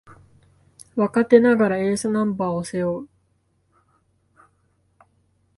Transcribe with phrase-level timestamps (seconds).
[0.95, 3.09] 若手ながらエースナンバーを背負う